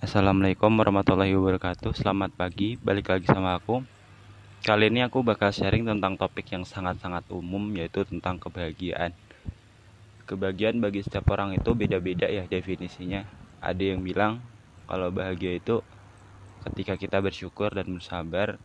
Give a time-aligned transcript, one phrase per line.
[0.00, 1.92] Assalamualaikum warahmatullahi wabarakatuh.
[1.92, 3.84] Selamat pagi, balik lagi sama aku.
[4.64, 9.12] Kali ini aku bakal sharing tentang topik yang sangat-sangat umum Yaitu tentang kebahagiaan.
[10.24, 13.28] Kebahagiaan bagi setiap orang itu beda-beda ya definisinya.
[13.60, 14.40] Ada yang bilang
[14.88, 15.84] kalau bahagia itu
[16.64, 18.56] ketika kita bersyukur dan bersabar.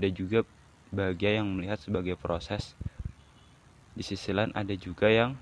[0.00, 0.48] Ada juga
[0.88, 2.72] bahagia yang melihat sebagai proses.
[3.92, 5.36] Di sisi lain ada juga yang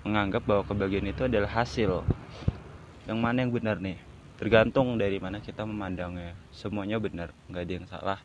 [0.00, 2.08] menganggap bahwa kebahagiaan itu adalah hasil.
[3.04, 4.07] Yang mana yang benar nih?
[4.38, 6.38] Tergantung dari mana kita memandangnya.
[6.54, 8.20] Semuanya benar nggak ada yang salah.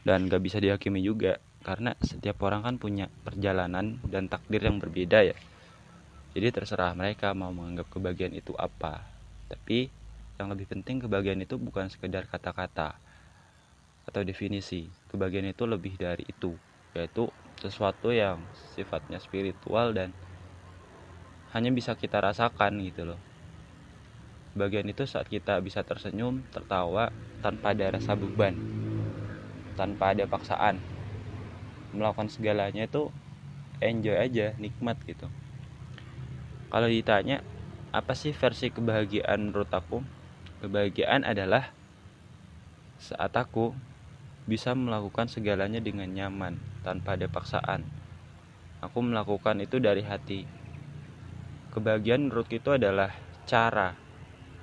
[0.00, 5.28] Dan nggak bisa dihakimi juga karena setiap orang kan punya perjalanan dan takdir yang berbeda
[5.28, 5.36] ya.
[6.32, 9.04] Jadi terserah mereka mau menganggap kebahagiaan itu apa.
[9.52, 9.92] Tapi
[10.40, 12.96] yang lebih penting kebahagiaan itu bukan sekedar kata-kata
[14.08, 14.88] atau definisi.
[15.12, 16.56] Kebahagiaan itu lebih dari itu
[16.96, 17.28] yaitu
[17.60, 18.38] sesuatu yang
[18.72, 20.14] sifatnya spiritual dan
[21.54, 23.33] hanya bisa kita rasakan gitu loh
[24.54, 27.10] bagian itu saat kita bisa tersenyum, tertawa
[27.42, 28.54] tanpa ada rasa beban,
[29.74, 30.78] tanpa ada paksaan.
[31.94, 33.10] Melakukan segalanya itu
[33.82, 35.26] enjoy aja, nikmat gitu.
[36.70, 37.42] Kalau ditanya,
[37.94, 40.02] apa sih versi kebahagiaan menurut aku?
[40.62, 41.70] Kebahagiaan adalah
[42.98, 43.74] saat aku
[44.46, 47.86] bisa melakukan segalanya dengan nyaman, tanpa ada paksaan.
[48.82, 50.46] Aku melakukan itu dari hati.
[51.70, 53.10] Kebahagiaan menurut itu adalah
[53.48, 54.03] cara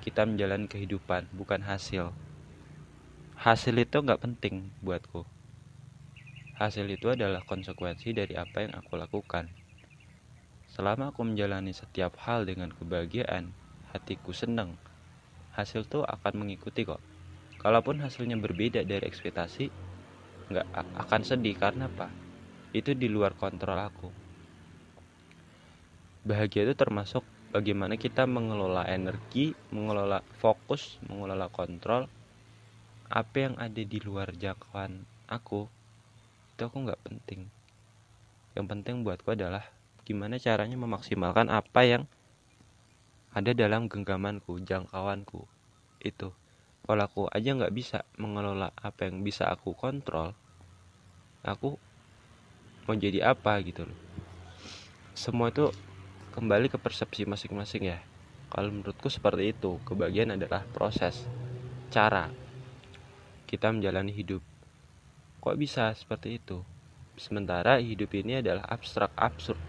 [0.02, 2.10] kita menjalani kehidupan bukan hasil.
[3.38, 5.22] Hasil itu nggak penting buatku.
[6.58, 9.46] Hasil itu adalah konsekuensi dari apa yang aku lakukan.
[10.66, 13.54] Selama aku menjalani setiap hal dengan kebahagiaan
[13.94, 14.74] hatiku senang
[15.54, 16.98] hasil itu akan mengikuti kok.
[17.62, 19.70] Kalaupun hasilnya berbeda dari ekspektasi
[20.50, 20.66] nggak
[20.98, 22.10] akan sedih karena apa?
[22.74, 24.10] Itu di luar kontrol aku.
[26.22, 32.08] Bahagia itu termasuk bagaimana kita mengelola energi, mengelola fokus, mengelola kontrol
[33.12, 35.68] apa yang ada di luar jangkauan aku
[36.56, 37.52] itu aku nggak penting.
[38.56, 39.68] Yang penting buatku adalah
[40.08, 42.02] gimana caranya memaksimalkan apa yang
[43.36, 45.44] ada dalam genggamanku jangkauanku
[46.00, 46.32] itu.
[46.82, 50.34] Kalau aku aja nggak bisa mengelola apa yang bisa aku kontrol
[51.42, 51.74] aku
[52.86, 53.98] mau jadi apa gitu loh.
[55.14, 55.70] Semua itu
[56.32, 58.00] kembali ke persepsi masing-masing ya.
[58.48, 61.28] Kalau menurutku seperti itu kebahagiaan adalah proses
[61.92, 62.32] cara
[63.44, 64.40] kita menjalani hidup.
[65.44, 66.64] Kok bisa seperti itu?
[67.20, 69.60] Sementara hidup ini adalah abstrak absurd.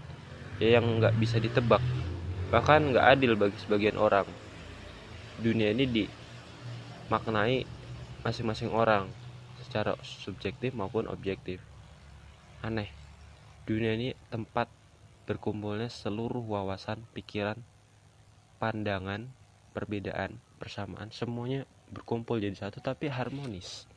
[0.63, 1.83] Ya yang nggak bisa ditebak.
[2.47, 4.23] Bahkan nggak adil bagi sebagian orang.
[5.43, 7.67] Dunia ini dimaknai
[8.23, 9.11] masing-masing orang
[9.59, 11.59] secara subjektif maupun objektif.
[12.63, 12.87] Aneh
[13.67, 14.71] dunia ini tempat
[15.23, 17.59] berkumpulnya seluruh wawasan, pikiran,
[18.59, 19.31] pandangan,
[19.71, 23.87] perbedaan, persamaan, semuanya berkumpul jadi satu tapi harmonis.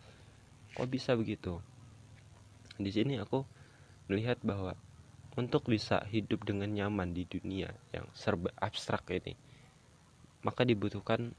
[0.77, 1.59] Kok bisa begitu?
[2.77, 3.43] Di sini aku
[4.07, 4.77] melihat bahwa
[5.37, 9.37] untuk bisa hidup dengan nyaman di dunia yang serba abstrak ini,
[10.45, 11.33] maka dibutuhkan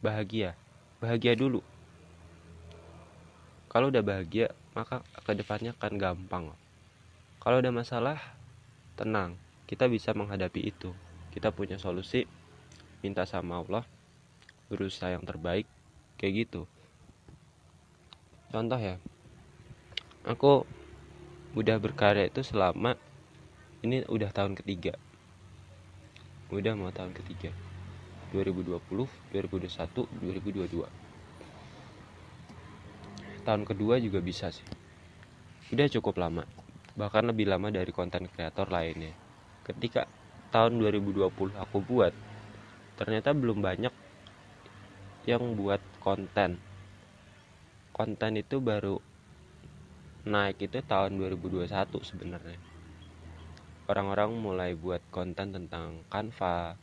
[0.00, 0.56] bahagia.
[1.02, 1.60] Bahagia dulu.
[3.72, 6.44] Kalau udah bahagia, maka ke depannya akan gampang.
[7.40, 8.20] Kalau ada masalah,
[8.96, 9.36] tenang
[9.72, 10.92] kita bisa menghadapi itu.
[11.32, 12.28] Kita punya solusi
[13.00, 13.88] minta sama Allah
[14.68, 15.64] berusaha yang terbaik
[16.20, 16.68] kayak gitu.
[18.52, 19.00] Contoh ya
[20.28, 20.68] aku
[21.56, 23.00] udah berkarya itu selama
[23.80, 24.92] ini udah tahun ketiga.
[26.52, 27.48] Udah mau tahun ketiga.
[28.36, 28.76] 2020
[29.32, 30.88] 2021 2022
[33.42, 34.64] tahun kedua juga bisa sih.
[35.72, 36.44] Udah cukup lama
[36.92, 39.16] bahkan lebih lama dari konten kreator lainnya.
[39.64, 40.04] Ketika
[40.52, 42.12] tahun 2020 aku buat,
[43.00, 43.94] ternyata belum banyak
[45.24, 46.60] yang buat konten.
[47.92, 49.00] Konten itu baru
[50.22, 51.70] naik itu tahun 2021
[52.02, 52.58] sebenarnya.
[53.90, 56.78] Orang-orang mulai buat konten tentang Canva,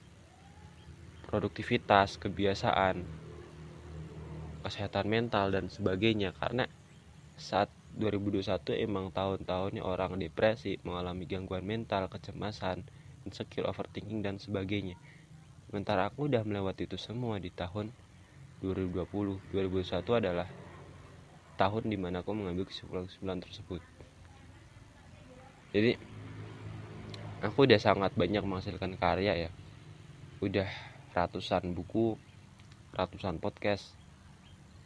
[1.30, 3.06] produktivitas, kebiasaan,
[4.66, 6.68] kesehatan mental dan sebagainya karena
[7.40, 12.86] saat 2021 emang tahun-tahunnya orang depresi, mengalami gangguan mental, kecemasan,
[13.26, 15.00] insecure, overthinking dan sebagainya.
[15.70, 17.90] Sementara aku udah melewati itu semua di tahun
[18.62, 19.54] 2020.
[19.54, 20.50] 2021 adalah
[21.60, 23.82] tahun di mana aku mengambil kesimpulan-kesimpulan tersebut.
[25.70, 25.94] Jadi
[27.46, 29.52] aku udah sangat banyak menghasilkan karya ya.
[30.42, 30.66] Udah
[31.14, 32.16] ratusan buku,
[32.96, 33.94] ratusan podcast.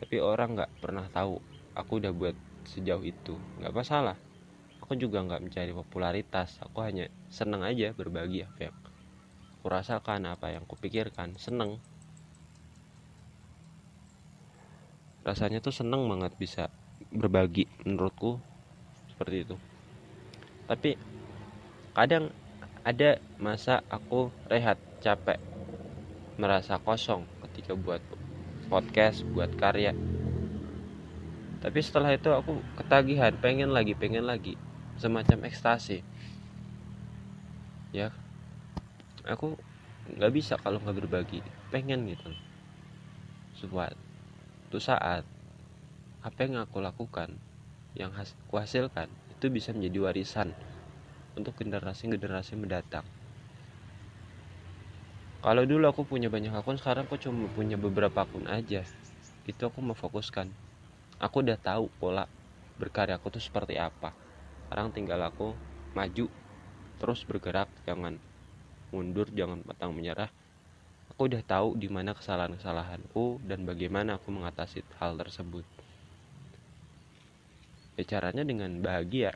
[0.01, 1.39] Tapi orang nggak pernah tahu
[1.77, 2.35] aku udah buat
[2.67, 3.35] sejauh itu.
[3.59, 4.17] Nggak masalah.
[4.83, 6.59] Aku juga nggak mencari popularitas.
[6.59, 8.75] Aku hanya seneng aja berbagi apa yang
[9.59, 11.79] aku rasakan apa yang kupikirkan seneng.
[15.23, 16.67] Rasanya tuh seneng banget bisa
[17.15, 18.43] berbagi menurutku
[19.07, 19.55] seperti itu.
[20.67, 20.99] Tapi
[21.95, 22.35] kadang
[22.83, 25.39] ada masa aku rehat capek
[26.35, 28.03] merasa kosong ketika buat
[28.67, 29.95] podcast buat karya
[31.63, 34.59] tapi setelah itu aku ketagihan pengen lagi pengen lagi.
[34.99, 36.03] Semacam ekstasi.
[37.95, 38.11] Ya.
[39.23, 39.55] Aku
[40.11, 41.39] nggak bisa kalau nggak berbagi.
[41.71, 42.35] Pengen gitu.
[43.55, 45.23] Suatu saat
[46.19, 47.31] apa yang aku lakukan
[47.95, 50.51] yang aku hasilkan itu bisa menjadi warisan
[51.39, 53.07] untuk generasi-generasi mendatang.
[55.39, 58.83] Kalau dulu aku punya banyak akun sekarang aku cuma punya beberapa akun aja.
[59.47, 60.72] Itu aku mau fokuskan
[61.23, 62.27] aku udah tahu pola
[62.75, 64.11] berkarya aku tuh seperti apa.
[64.67, 65.55] Sekarang tinggal aku
[65.95, 66.27] maju
[66.99, 68.19] terus bergerak jangan
[68.91, 70.27] mundur jangan patang menyerah.
[71.15, 75.63] Aku udah tahu di mana kesalahan-kesalahanku dan bagaimana aku mengatasi hal tersebut.
[77.95, 79.31] Ya caranya dengan bahagia.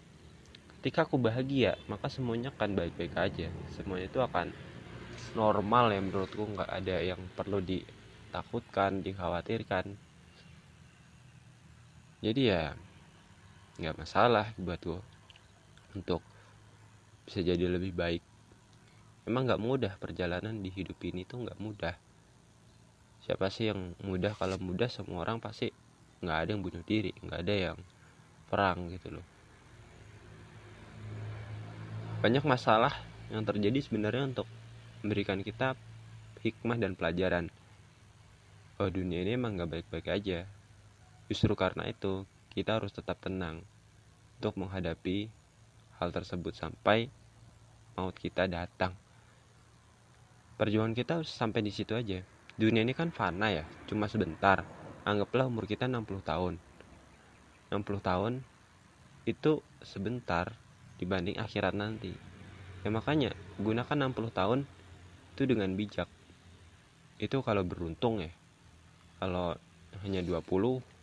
[0.77, 3.47] Ketika aku bahagia maka semuanya akan baik-baik aja.
[3.79, 4.51] Semuanya itu akan
[5.37, 6.43] normal ya menurutku.
[6.43, 10.06] Nggak ada yang perlu ditakutkan dikhawatirkan
[12.17, 12.63] jadi ya
[13.77, 15.01] nggak masalah buat gue
[15.93, 16.25] untuk
[17.29, 18.25] bisa jadi lebih baik.
[19.29, 21.93] Emang nggak mudah perjalanan di hidup ini tuh nggak mudah.
[23.21, 24.33] Siapa sih yang mudah?
[24.33, 25.69] Kalau mudah semua orang pasti
[26.25, 27.77] nggak ada yang bunuh diri nggak ada yang
[28.49, 29.25] perang gitu loh.
[32.25, 32.97] Banyak masalah
[33.29, 34.49] yang terjadi sebenarnya untuk
[35.05, 35.77] memberikan kita
[36.41, 37.53] hikmah dan pelajaran.
[38.81, 40.56] Oh dunia ini emang nggak baik-baik aja
[41.27, 42.23] Justru karena itu,
[42.55, 43.61] kita harus tetap tenang
[44.39, 45.27] untuk menghadapi
[45.99, 47.11] hal tersebut sampai
[47.97, 48.93] maut kita datang.
[50.57, 52.21] Perjuangan kita harus sampai di situ aja.
[52.57, 54.65] Dunia ini kan fana ya, cuma sebentar.
[55.05, 56.53] Anggaplah umur kita 60 tahun.
[57.69, 58.33] 60 tahun
[59.27, 60.55] itu sebentar
[60.97, 62.15] dibanding akhirat nanti.
[62.81, 64.59] Ya makanya gunakan 60 tahun
[65.37, 66.09] itu dengan bijak.
[67.21, 68.33] Itu kalau beruntung ya.
[69.21, 69.57] Kalau
[70.01, 70.96] hanya 20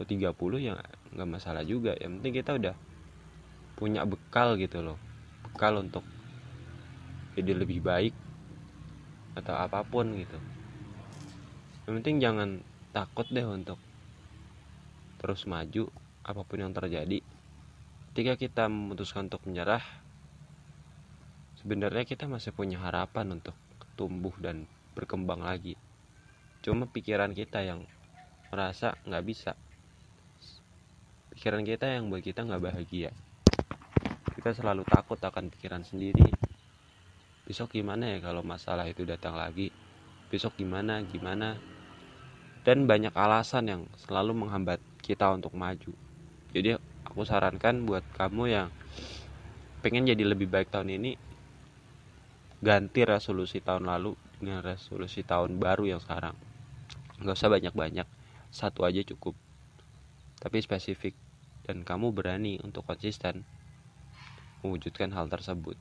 [0.00, 0.32] atau 30
[0.64, 0.80] ya
[1.12, 1.92] nggak masalah juga.
[2.00, 2.74] Yang penting kita udah
[3.76, 4.96] punya bekal gitu loh.
[5.44, 6.00] Bekal untuk
[7.36, 8.16] jadi lebih baik
[9.36, 10.40] atau apa pun gitu.
[11.84, 12.48] Yang penting jangan
[12.96, 13.76] takut deh untuk
[15.20, 15.92] terus maju
[16.24, 17.20] apa pun yang terjadi.
[18.16, 19.84] Ketika kita memutuskan untuk menyerah
[21.60, 23.52] sebenarnya kita masih punya harapan untuk
[24.00, 24.64] tumbuh dan
[24.96, 25.76] berkembang lagi.
[26.64, 27.84] Cuma pikiran kita yang
[28.48, 29.52] merasa nggak bisa
[31.40, 33.16] pikiran kita yang buat kita nggak bahagia.
[34.36, 36.28] Kita selalu takut akan pikiran sendiri.
[37.48, 39.72] Besok gimana ya kalau masalah itu datang lagi?
[40.28, 41.56] Besok gimana gimana?
[42.60, 45.96] Dan banyak alasan yang selalu menghambat kita untuk maju.
[46.52, 46.76] Jadi
[47.08, 48.68] aku sarankan buat kamu yang
[49.80, 51.16] pengen jadi lebih baik tahun ini
[52.60, 56.36] ganti resolusi tahun lalu dengan resolusi tahun baru yang sekarang.
[57.16, 58.08] Nggak usah banyak-banyak.
[58.52, 59.32] Satu aja cukup.
[60.36, 61.29] Tapi spesifik
[61.64, 63.44] dan kamu berani untuk konsisten
[64.60, 65.76] mewujudkan hal tersebut.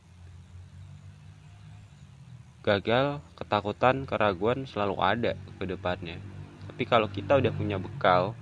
[2.60, 6.20] Gagal, ketakutan, keraguan selalu ada ke depannya.
[6.68, 8.36] Tapi kalau kita udah punya bekal,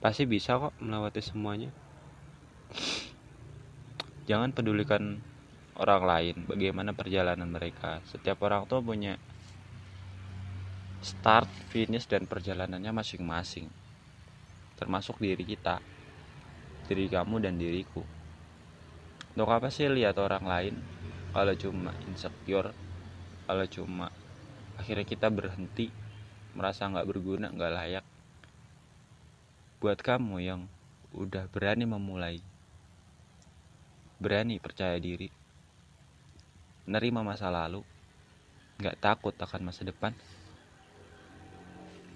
[0.00, 1.68] pasti bisa kok melewati semuanya.
[4.28, 5.20] Jangan pedulikan
[5.76, 8.00] orang lain, bagaimana perjalanan mereka.
[8.08, 9.16] Setiap orang tuh punya
[11.02, 13.81] start, finish, dan perjalanannya masing-masing.
[14.82, 15.78] Termasuk diri kita
[16.82, 18.02] diri kamu dan diriku.
[19.38, 20.74] Untuk apa sih lihat orang lain
[21.30, 22.74] kalau cuma insecure
[23.46, 24.10] kalau cuma
[24.74, 25.94] akhirnya kita berhenti
[26.58, 28.04] merasa nggak berguna nggak layak?
[29.78, 30.66] Buat kamu yang
[31.14, 32.42] udah berani memulai
[34.18, 35.30] berani percaya diri
[36.90, 37.86] menerima masa lalu
[38.82, 40.18] nggak takut akan masa depan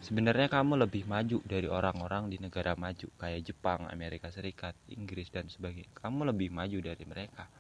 [0.06, 5.50] Sebenarnya kamu lebih maju dari orang-orang di negara maju kayak Jepang, Amerika Serikat, Inggris dan
[5.50, 5.90] sebagainya.
[5.98, 7.50] Kamu lebih maju dari mereka.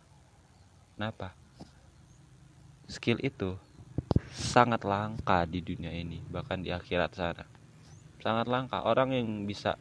[0.94, 1.34] Kenapa?
[2.86, 3.58] Skill itu
[4.30, 7.42] sangat langka di dunia ini, bahkan di akhirat sana.
[8.22, 9.74] Sangat langka orang yang bisa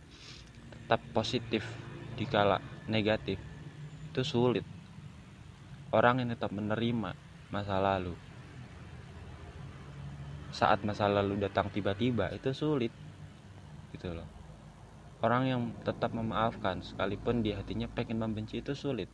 [0.73, 1.61] tetap positif
[2.17, 2.57] di kala
[2.89, 3.37] negatif
[4.09, 4.65] itu sulit.
[5.93, 7.13] Orang yang tetap menerima
[7.53, 8.17] masa lalu
[10.55, 12.95] saat masa lalu datang tiba-tiba itu sulit.
[13.91, 14.23] Gitu loh.
[15.19, 19.11] Orang yang tetap memaafkan sekalipun di hatinya pengen membenci itu sulit.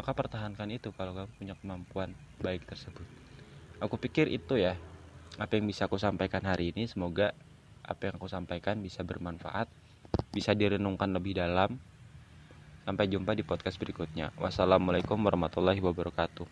[0.00, 3.04] Maka pertahankan itu kalau kamu punya kemampuan baik tersebut.
[3.84, 4.72] Aku pikir itu ya
[5.36, 6.88] apa yang bisa aku sampaikan hari ini.
[6.88, 7.36] Semoga
[7.84, 9.68] apa yang aku sampaikan bisa bermanfaat
[10.32, 11.76] bisa direnungkan lebih dalam.
[12.86, 14.32] Sampai jumpa di podcast berikutnya.
[14.40, 16.46] Wassalamualaikum warahmatullahi wabarakatuh